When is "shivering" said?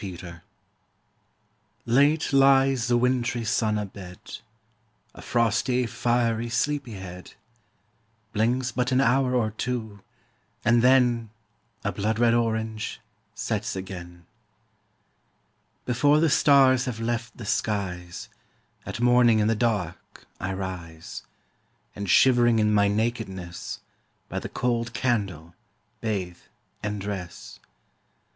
22.09-22.57